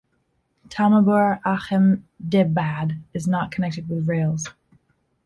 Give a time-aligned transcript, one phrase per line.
[0.67, 4.47] Tamabur-Ahmedabad is not connected with rails.